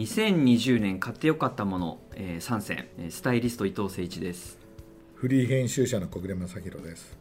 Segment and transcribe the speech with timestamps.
[0.00, 4.58] 2020年買ってよかったもの、えー、3選えースタイリスト井藤成一です。
[5.14, 7.18] フリー編集者の小暮昌弘です。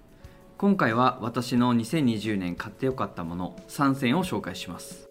[0.57, 5.09] 今回は私の2020年買ってよかったもの3選を紹介します。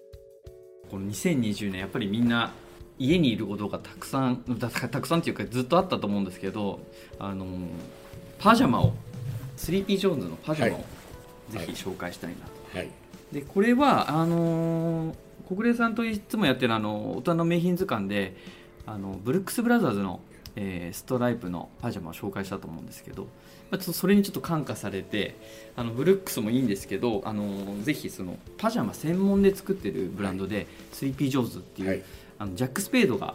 [0.90, 2.52] この2020年やっぱりみんな
[2.98, 6.80] 家にいることがたくさんだたくさんっていうかずっとあったと思うんですけど
[7.18, 7.68] あのー
[8.38, 8.94] パジャマを
[9.58, 11.66] スリーピー・ジョーンズのパジャマをはい。
[11.66, 12.36] ぜひ紹介したいな
[12.72, 12.88] と、はい。
[13.30, 18.36] でこれはあのー小暮さんといつもやってるあの大人の名品図鑑で
[18.84, 20.20] あのブルックス・ブラザーズの、
[20.56, 23.24] えーストライプのパジャマを紹介したと思うんですけど、
[23.70, 25.36] まあ、ちょっとそれにちょっと感化されて
[25.74, 32.02] あのブルックスもいいんですけどあのーぜひそのパジャマ専門で作ってるブランドで、スリーピー・ジョーンズっていう、はい。
[32.38, 33.34] あのジャック・スペードが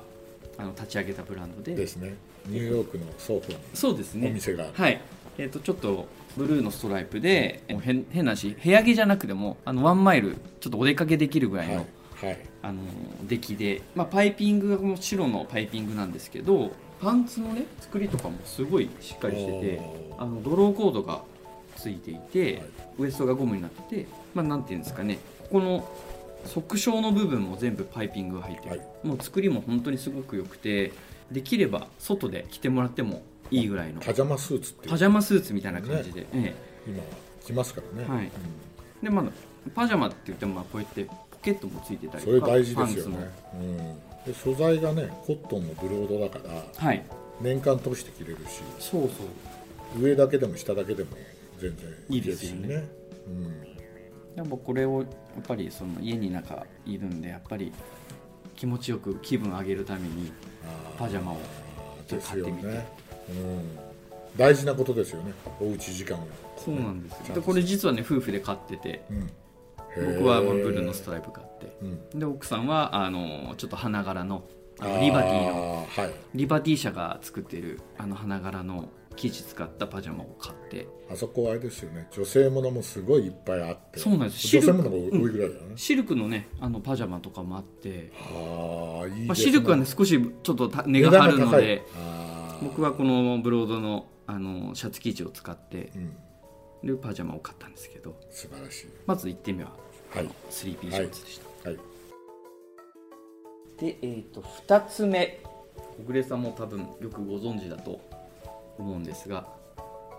[0.60, 2.14] あの立ち上げたブランドでですね。
[2.46, 4.28] ニューヨークのソーホーにそうですね。
[4.28, 4.68] お店が。
[4.72, 5.02] はい。
[5.40, 6.08] えー、とちょっと
[6.38, 12.03] ブルーのストライプで変変なし部屋着じゃなくてもあのワンマイルちょっとお出かけできるぐらいの、はいはい
[12.62, 12.82] あの
[13.28, 16.72] 出来で、まあ、パイピングがもう白のパイピングなんですけど
[17.02, 19.82] パンツのね作りとかもすごいしっかりしてて
[20.18, 21.22] あのドローコードが
[21.76, 22.64] ついていて、はい。
[23.00, 25.90] ウエストがゴムになってて、まあ、なんていうんですかねここの
[26.46, 29.08] 側小の部分も全部パイピングが入ってる、はい。
[29.08, 30.92] もう作りも本当にすごく良くて
[31.32, 34.92] できれば外で着てもらってもいいぐらいのパジャマスーツっていう。
[34.92, 36.54] パジャマスーツみたいな感じで、え
[36.88, 37.04] 今は
[37.46, 38.20] 着ますからね、はい。
[38.20, 38.26] うん。
[38.26, 38.30] え
[39.04, 39.26] でまあ
[39.74, 41.14] パジャマって言ってもまあこうやってポ
[41.44, 43.30] ケットもついてたりそれ大事ですよね。
[43.54, 43.78] うん、
[44.26, 47.06] で素材がねコットンのブロードだからはい。
[47.42, 49.08] 年間通して着れるしそうそ
[49.98, 50.02] う。
[50.02, 51.10] 上だけでも下だけでも
[51.60, 52.68] 全然いいですよね。
[52.68, 52.88] 着れるし
[54.36, 55.06] やっぱこれをや
[55.40, 57.72] っぱりその家になんかいるんでやっぱり
[58.56, 60.32] 気持ちよく気分上げるために
[60.92, 62.68] うん、パジャマをあーですよ買ってみて。
[62.68, 62.88] ね、
[63.30, 63.80] うん、
[64.38, 65.34] 大事なことですよね。
[65.60, 66.28] おうち時間を。
[66.58, 67.36] そうなんですよ。
[67.36, 69.04] でこれ実はね夫婦で買ってて。
[69.12, 69.30] うん、
[69.96, 71.78] 僕はまあブルーののストライプ買って。
[71.82, 72.20] うん。
[72.20, 74.44] で奥さんはあのちょっと花柄の
[74.80, 76.14] あのリバティのはい。
[76.34, 80.88] リバティ社が作っているあの花柄の生地使ったパジャマを買って。
[81.12, 82.08] あそこはあれですよね。
[82.12, 84.00] 女性ものもすごいいっぱいあって。
[84.00, 84.48] そうなんです。
[84.48, 91.84] 女性ものが多いぐらいだよね、シルクのねあのパジャマとかもあって、ああいいですね、まあ、シルクはね少しちょっとた値が張るの値で
[92.64, 95.92] 僕はこのブロードのあのシャツ生地を使って。
[95.96, 96.16] うん、
[96.84, 98.88] るパジャマを買ったんですけど素晴らしい。
[99.06, 99.72] まず1点目は
[100.14, 100.30] はい。
[100.50, 101.80] スリーピーシャツでした、はい。
[103.80, 105.40] で、えー、と2つ目。
[105.98, 108.00] 小暮さんも多分よくご存知だと
[108.78, 109.48] 思うんですが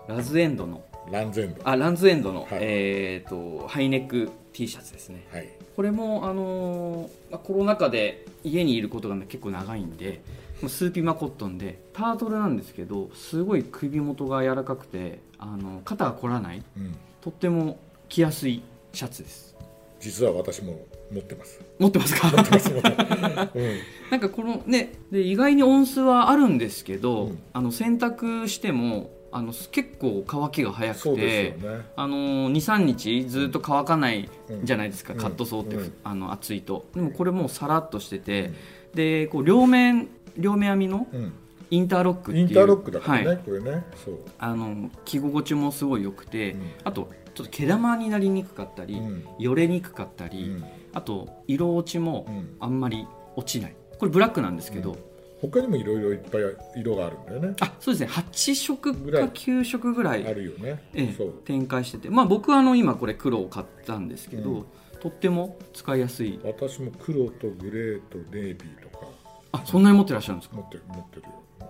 [0.07, 0.83] ラズエンドの。
[1.11, 1.61] ランゼンド。
[1.63, 2.49] あランズエンドの、はい。
[2.61, 5.25] えー、とハイネック T シャツですね。
[5.31, 5.49] はい。
[5.75, 10.21] これも、あのーまあコロナ禍で家にいることが、ね、結構長いんで
[10.67, 11.83] スーピマコットンで。
[11.93, 16.63] タートルなんですけどすごい首元が柔らかくてあの肩が凝らない。
[16.77, 16.95] うん。
[17.21, 17.79] とっても
[18.09, 18.61] 着やすい
[18.93, 19.55] シャツです。
[19.99, 21.61] 実は私も持ってます。
[21.79, 22.29] 持ってますか？
[22.29, 22.31] う。
[23.59, 23.77] ん。
[24.11, 27.39] なんかこのねで意外に音数はあるんですけど、うん。
[27.53, 31.57] あの洗濯してもあの結構乾きが早くてね。
[31.95, 34.29] あの23日ずっと乾かない
[34.63, 35.93] じゃないですか、うんカットソーって、うん。
[36.03, 36.85] あの暑いと。
[36.93, 38.53] でもこれもうさらっとしてて、
[38.95, 40.07] でこう両面
[40.37, 41.33] 両面編みのうん。
[41.71, 42.47] インターロックっていう。
[42.47, 43.83] インターロックだからね、はい、これね。
[44.05, 46.71] そう、あの着心地もすごい良くて、うん。
[46.83, 49.25] あとちょっと毛玉になりにくかったり、うん。
[49.39, 50.63] よれにくかったうり、ん。
[50.93, 52.55] あと色落ちもうん。
[52.59, 53.75] あんまり落ちない。
[53.99, 54.99] これブラックなんですけど、うん。
[55.41, 56.41] 他にもいろいろいっぱい
[56.79, 57.55] 色があるんだよね。
[57.61, 58.09] あそうですね。
[58.11, 62.09] 8色かぐらい9色ぐらあい、るよね、ええ展開してて。
[62.11, 64.65] まあ僕はあの今これ黒を買ったんですけど、うん
[65.05, 66.39] とっても使いやすい。
[66.43, 69.05] 私も黒とグレーとネイビーとか。
[69.51, 70.55] あそんなに持ってらっしゃるんですか？
[70.55, 71.27] 持ってる持ってるよ。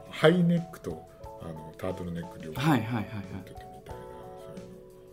[0.10, 1.04] ハイネックと
[1.42, 3.06] あのタートルネック両方はいはいはいはい。
[3.34, 3.75] 持っててみたいなそういう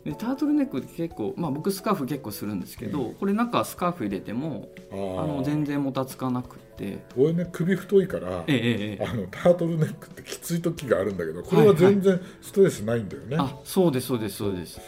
[0.05, 14.81] でタートルネックって結構まあ僕スカーフ結構するんですけど、うこれ中スカーフ入れてもあのの全然もたつかなくって俺ね首太いからええあのタートルネックってきつい時があるんだけどこれは全然ストレスないんだよね、あそうですそうですそうです。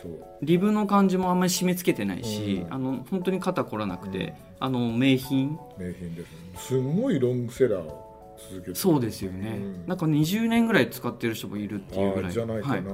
[0.43, 2.75] リブの感じもあんまり締め付けてないし、うん。
[2.75, 4.35] あの本当に肩凝らなくて、うん。
[4.61, 5.59] あの名品。
[5.79, 6.31] 名品です。
[6.31, 8.75] ねすんごいロングセラーを続けてる。
[8.75, 9.87] そうですよね、うん。
[9.87, 12.33] なんか20年ぐらい使ってる人もいるっていうぐらい。
[12.33, 12.83] じゃないかはい。
[12.83, 12.91] な、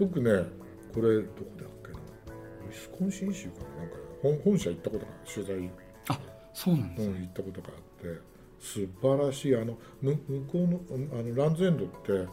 [0.00, 0.30] 僕ね
[0.94, 1.28] これどこ
[1.58, 1.98] だっけな。
[1.98, 3.82] ウィスコンシン州かな。
[3.82, 5.70] なんか本本社行ったことが取材、
[6.08, 6.18] あ
[6.54, 8.20] そうなんです、うん、行ったことがあって
[8.60, 10.80] 素晴らしいあのむ向こうの
[11.18, 12.26] あのランズエンドってはい、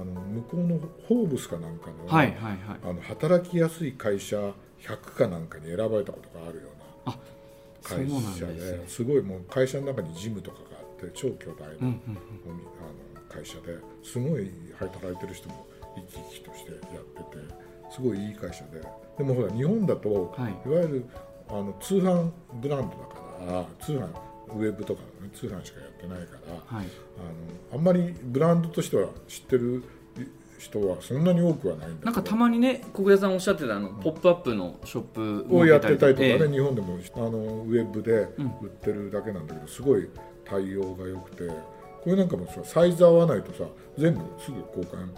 [0.00, 2.58] あの向こうのホーブスかなんかの,、はいはいはい。
[2.82, 6.68] あの働きやすい会社100かなんかに選ばれたことがあるよ
[7.06, 7.16] うな
[7.82, 8.78] 会社ですね。
[8.78, 11.90] ですごいもう会社の中にジムとかがあって超巨大な、うんうんうん。
[11.90, 11.90] あ
[13.20, 17.63] の会社ですごい働いてる人も生き生きとしてやってて
[17.94, 18.80] すごいいい会社で。
[19.18, 20.68] でもほら日本だと、はい。
[20.68, 21.06] い、わゆる
[21.48, 23.14] あの通販ブランドだか
[23.52, 24.08] ら通販
[24.48, 26.38] ウェブとか、ね、通販しかやってないか
[26.70, 26.86] らはい。
[27.72, 29.84] あのあんまりブランドとしては知ってる
[30.58, 35.02] 人はそんなに多くはないんだなんかたまにね小暮さんおっしゃってたあの、ポップアップのショッ
[35.44, 36.48] プをやってたりとかね、ええ。
[36.48, 40.08] 日本でもあのウェブで売ってるだけなんだけど、すごい
[40.44, 43.68] 対応が良くてこれなんかもさサイズ合わないとさ
[43.98, 45.08] 全部すぐ交換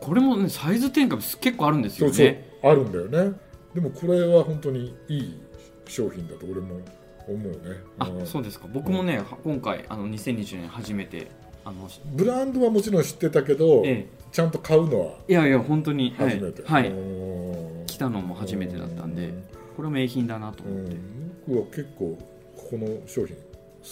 [0.00, 3.36] これもねサイズ転換結構あるんですそうそうよねあるんだよね。
[3.74, 5.40] でもこれは本当にいい
[5.86, 6.80] 商品だと俺も
[7.28, 7.58] 思うね。
[7.98, 8.66] あのそうですか。
[8.72, 11.28] 僕もね、今回あの2020年初めて
[11.64, 17.86] あのブランドはもちろん知ってたけど、えちゃんと買うのはえいやいや本当に初めて、はい、はい、うん。
[17.86, 19.32] 来たのも初めてだったんで
[19.76, 22.18] これは名品だなとう思って、ん、僕は結構
[22.56, 23.42] ここの商品好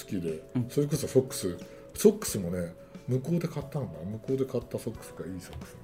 [0.09, 0.67] きで、うん。
[0.69, 1.57] それこそソックス。
[1.95, 2.75] ソックスもね
[3.09, 3.89] 向こうで買ったんだ。
[4.05, 5.77] 向こうで買ったソックスがいいソックス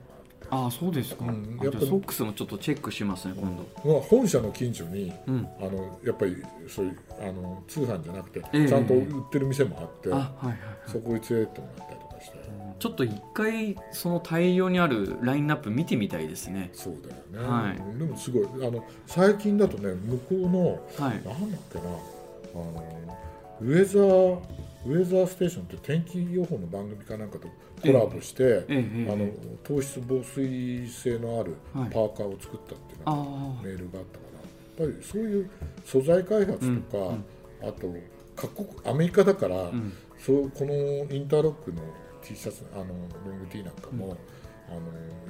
[0.50, 1.58] ああそうですか、うん。
[1.60, 3.90] あやっぱソックスもちょっとチェックしますね今度。
[3.90, 5.48] まあ、本社の近所にうん。
[5.60, 6.36] あのやっぱり
[6.68, 8.68] そういうあの通販じゃなくて、ええ。
[8.68, 16.70] ちゃんと売ってる店もあって、あはいはいそこに連れてってもらったりとかして、はいちょっと一回その大量にあるラインナップ見てみたいですね。
[16.72, 17.98] そうだよね、はい。
[17.98, 21.22] でもすごいあの最近だとね向こうのはい。
[21.24, 23.18] なんだっけなあの
[23.60, 24.38] ウェザー
[24.84, 27.48] ウェザーステーションって天気予報の番組かなんかと
[27.80, 29.12] コラボして、ええええ。
[29.12, 29.28] あの
[29.62, 33.00] 糖質防水性のあるはいパーカーを作ったっていう
[33.62, 34.24] メールがあったか
[34.78, 35.50] らやっぱりそういう
[35.84, 37.24] 素材開発とか、うんうん。
[37.62, 37.94] あと
[38.34, 39.92] 各国アメリカだから、うん。
[40.18, 40.74] そうこの
[41.12, 41.82] インターロックの
[42.22, 42.84] T シャツあの
[43.26, 44.16] ロング T なんかも、
[44.68, 44.72] あ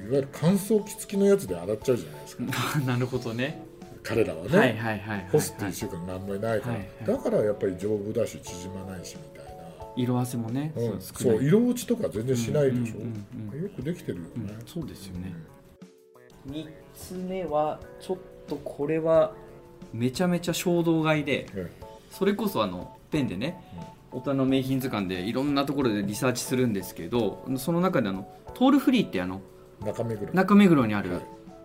[0.01, 2.79] のいわゆる乾燥機付きのやつで洗っちゃうじゃないですか。
[2.85, 3.65] なるほどね
[4.03, 6.87] 彼らはね、はいはいはいはい干すってはい1週間何もないから、はいはい。
[7.05, 9.63] だからやっぱり丈夫だし縮まないしみたいな、
[9.95, 15.33] 色あせもね、うん、少そう色落ちとか全然しないでしょ、うんうんうんよくできてるよね、うんそうですよね。
[16.47, 16.53] うん。
[16.53, 18.17] 3つ目はちょっ
[18.47, 19.33] とこれは
[19.93, 21.71] めちゃめちゃ衝動買いでえ
[22.09, 23.63] それこそあのペンでね
[24.11, 29.41] 大人の名品図鑑でいろんなところでリサーチするんですけどその中であのトールフリーってあの
[29.81, 30.33] え中目黒。
[30.33, 31.21] 中目黒にある、はい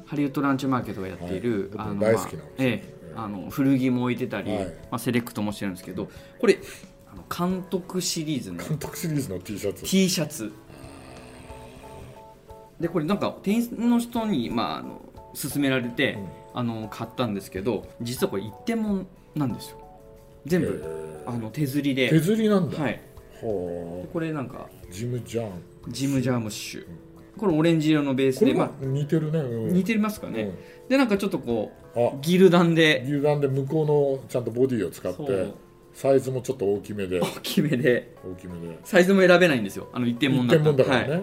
[0.09, 1.89] ハリウッドランチマーケットがやっている、はい。
[1.89, 2.43] あの僕大好きなんですよ。
[2.59, 4.65] ええあの古着も置いてたり、はい。
[4.65, 6.09] まあ、セレクトもしてるんですけど
[6.39, 6.59] これ
[7.13, 10.53] あの監督シリーズの監督シリーズの T シャツ？T シャツ。
[12.81, 15.03] でこれなんか店員の人に、まあ、あの
[15.35, 16.29] 勧められて、うん。
[16.55, 19.79] あの買ったんですけど実はこれ一点もんなんですよ。
[20.47, 22.09] 全部、えあの手釣りで。
[22.09, 23.01] 手釣りなんだ、はい。
[23.43, 25.51] はこれなんかあジム・ジャーン。
[25.89, 26.87] ジム・ジャームッシュ
[27.39, 30.53] これオレンジ色のベースで、ま似てるね、うん、似てますかね、
[30.89, 33.03] でなんかちょっとこうギルダンで。
[33.07, 35.55] 牛団で向こうのちゃんとボディを使って
[35.95, 37.21] サイズもちょっと大きめで。
[37.21, 38.15] 大きめで。
[38.25, 38.79] 大きめで。
[38.85, 39.89] サイズも選べないんですよ。
[39.93, 41.21] あの一点もん一だった点もんだからね、はい。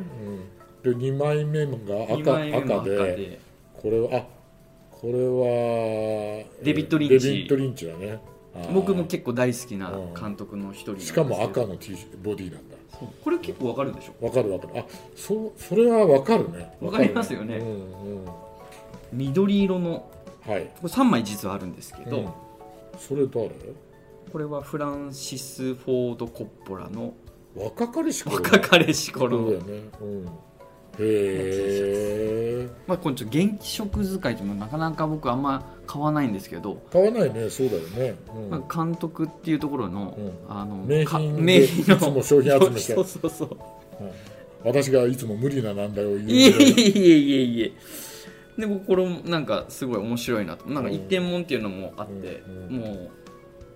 [0.86, 1.72] うん、で2枚目が
[2.16, 3.40] 二赤赤で。
[3.74, 4.26] これはあ
[4.92, 7.28] これはデビッドリンチ。
[7.28, 8.20] デビッド・リンチだね。
[8.74, 12.75] 僕も結構大好きなうん監督の一人なんしかも赤の T シボディなんだ
[13.24, 14.26] これ結構わかるでしょ？
[14.26, 14.80] わかるわかる。
[14.80, 14.86] あ
[15.16, 16.78] そそれはわかるね。
[16.82, 17.58] わかりますよね。
[17.58, 18.26] うんうん
[19.14, 20.10] 緑色の
[20.46, 20.66] はい。
[20.82, 22.30] これ3枚実はあるんですけど、うん。
[22.98, 23.50] それ誰？
[24.32, 27.14] これはフランシス・フォード・コッポラの
[27.56, 30.26] 若かりし頃若かりし頃だよね、うん、
[31.00, 38.50] へえまあ、これちょっと元気食使いっていうのはなかなか僕あんま買わないんですけど、買わないねそうだよね、うん。
[38.50, 40.34] まあ、監督っていうところの,、うん。
[40.50, 41.96] あの名品でか名品の。
[41.96, 42.94] いつも商品集めして。
[42.96, 43.50] そうそうそう。
[44.02, 44.12] うん。
[44.64, 46.32] 私がいつも無理な難題を言う。
[46.32, 47.72] いえいえいえいえ。
[48.58, 50.70] でもこれもなんかすごい面白いなと。
[50.70, 52.78] なんか一点もんっていうのもあって、うん。
[52.78, 53.10] もう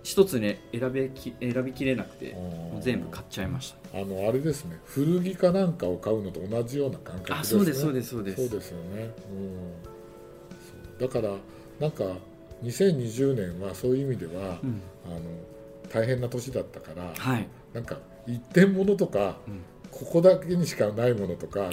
[0.03, 2.36] 一つね選べき選びきれなくて、
[2.82, 4.79] 全部買っちゃいましあのあれですね。
[4.86, 7.60] 古着かなんかを買うのと同じような感覚ですね。
[7.60, 8.48] そうですそうですそうです。
[8.50, 9.10] そうですよね、うん、
[11.00, 11.08] そう。
[11.08, 11.36] だから
[11.79, 12.03] なんか
[12.63, 14.82] 2020年はそういう意味では、うん。
[15.06, 15.22] あの
[15.89, 21.69] 大変な年だったからはい、なんか一点物とか、うんここだけにしかないものとか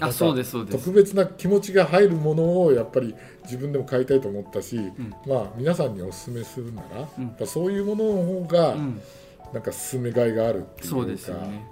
[0.70, 4.78] 特別な気持ちが入るものをやっぱり自分でも買いたいと思ったし、
[5.26, 7.24] まあ皆さんにお勧めするなら、うん。
[7.24, 9.00] やっぱそういうものの方が、うん、
[9.52, 11.64] なんか勧めがいがあるっていうかそうですよね。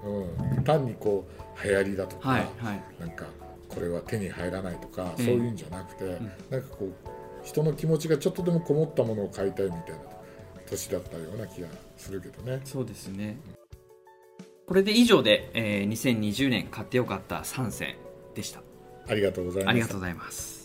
[0.56, 1.26] うん、単にこ
[1.60, 2.82] う流行りだとか、はいはい。
[3.00, 3.26] なんか
[3.68, 5.24] これは手に入らないとか、ええ。
[5.24, 6.18] そういうんじゃなくて、
[6.50, 6.92] なんかこう
[7.42, 9.98] 人の気持ちがちょっとでもこもったものを買いたいみたいな
[10.66, 12.60] 年だったような気がするけどね。
[12.64, 13.36] そうですね
[14.66, 17.96] これで以上で、えー、2020年買ってよかった3選
[18.34, 18.62] でした
[19.06, 19.70] ありがとうございます。
[19.70, 20.64] ありがとうございます